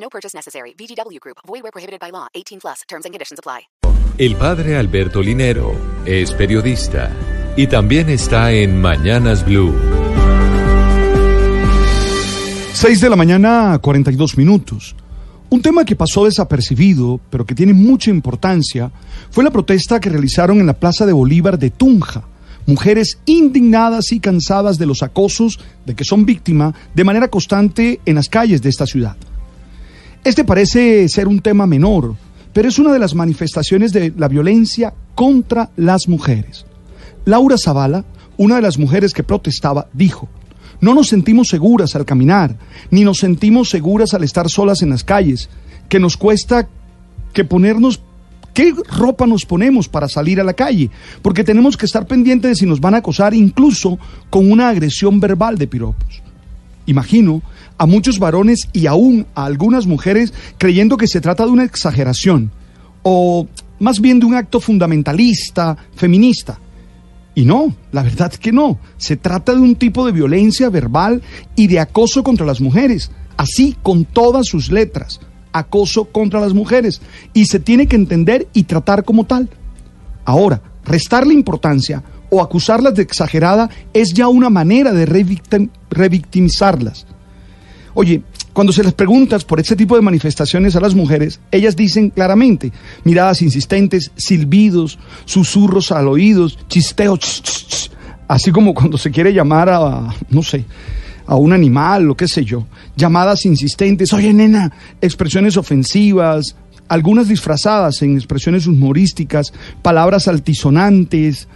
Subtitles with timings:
[0.00, 0.74] No purchase necessary.
[0.74, 1.38] VGW Group.
[1.46, 2.28] Void where prohibited by law.
[2.34, 2.82] 18 plus.
[2.88, 3.68] Terms and conditions apply.
[4.18, 7.08] El padre Alberto Linero es periodista
[7.56, 9.72] y también está en Mañanas Blue.
[12.72, 14.96] 6 de la mañana, 42 minutos.
[15.50, 18.90] Un tema que pasó desapercibido, pero que tiene mucha importancia,
[19.30, 22.24] fue la protesta que realizaron en la Plaza de Bolívar de Tunja.
[22.66, 28.16] Mujeres indignadas y cansadas de los acosos de que son víctimas de manera constante en
[28.16, 29.16] las calles de esta ciudad.
[30.28, 32.14] Este parece ser un tema menor,
[32.52, 36.66] pero es una de las manifestaciones de la violencia contra las mujeres.
[37.24, 38.04] Laura Zavala,
[38.36, 40.28] una de las mujeres que protestaba, dijo,
[40.82, 42.58] no nos sentimos seguras al caminar,
[42.90, 45.48] ni nos sentimos seguras al estar solas en las calles,
[45.88, 46.68] que nos cuesta
[47.32, 48.02] que ponernos
[48.52, 50.90] qué ropa nos ponemos para salir a la calle,
[51.22, 55.20] porque tenemos que estar pendientes de si nos van a acosar incluso con una agresión
[55.20, 56.22] verbal de piropos.
[56.88, 57.42] Imagino
[57.76, 62.50] a muchos varones y aún a algunas mujeres creyendo que se trata de una exageración
[63.02, 63.46] o
[63.78, 66.58] más bien de un acto fundamentalista, feminista.
[67.34, 68.78] Y no, la verdad es que no.
[68.96, 71.22] Se trata de un tipo de violencia verbal
[71.54, 75.20] y de acoso contra las mujeres, así con todas sus letras.
[75.52, 77.02] Acoso contra las mujeres.
[77.34, 79.50] Y se tiene que entender y tratar como tal.
[80.24, 87.06] Ahora, restarle importancia o acusarlas de exagerada es ya una manera de revictim revictimizarlas.
[87.94, 88.22] Oye,
[88.52, 92.72] cuando se les preguntas por este tipo de manifestaciones a las mujeres, ellas dicen claramente,
[93.04, 97.90] miradas insistentes, silbidos, susurros al oído, chisteos, ch, ch, ch,
[98.26, 100.64] así como cuando se quiere llamar a, no sé,
[101.26, 106.56] a un animal o qué sé yo, llamadas insistentes, oye nena, expresiones ofensivas,
[106.88, 111.48] algunas disfrazadas en expresiones humorísticas, palabras altisonantes,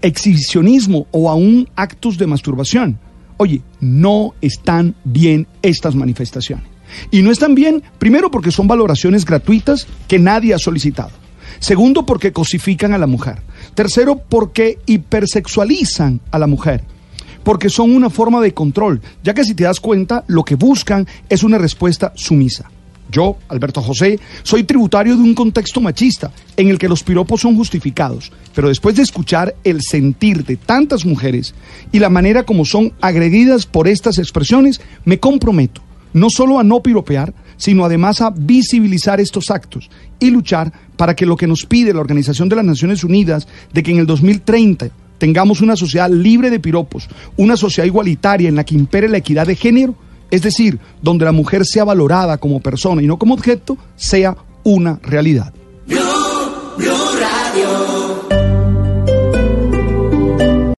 [0.00, 2.98] exhibicionismo o aún actos de masturbación.
[3.36, 6.66] Oye, no están bien estas manifestaciones.
[7.10, 11.10] Y no están bien, primero porque son valoraciones gratuitas que nadie ha solicitado.
[11.58, 13.40] Segundo, porque cosifican a la mujer.
[13.74, 16.84] Tercero, porque hipersexualizan a la mujer.
[17.44, 21.06] Porque son una forma de control, ya que si te das cuenta, lo que buscan
[21.28, 22.70] es una respuesta sumisa.
[23.10, 27.56] Yo, Alberto José, soy tributario de un contexto machista en el que los piropos son
[27.56, 31.54] justificados, pero después de escuchar el sentir de tantas mujeres
[31.92, 35.82] y la manera como son agredidas por estas expresiones, me comprometo
[36.12, 41.26] no solo a no piropear, sino además a visibilizar estos actos y luchar para que
[41.26, 44.90] lo que nos pide la Organización de las Naciones Unidas de que en el 2030
[45.18, 49.46] tengamos una sociedad libre de piropos, una sociedad igualitaria en la que impere la equidad
[49.46, 49.94] de género,
[50.32, 54.34] es decir, donde la mujer sea valorada como persona y no como objeto, sea
[54.64, 55.52] una realidad.